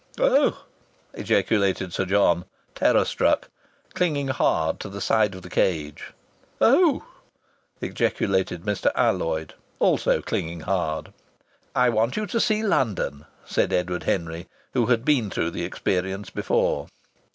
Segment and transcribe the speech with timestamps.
[0.19, 0.65] "Oh!"
[1.13, 3.51] ejaculated Sir John, terror struck,
[3.93, 6.11] clinging hard to the side of the cage.
[6.59, 7.05] "Oh!"
[7.81, 8.91] ejaculated Mr.
[8.95, 11.13] Alloyd, also clinging hard.
[11.75, 16.31] "I want you to see London," said Edward Henry, who had been through the experience
[16.31, 16.87] before.